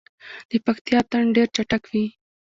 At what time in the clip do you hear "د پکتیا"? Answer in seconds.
0.49-0.97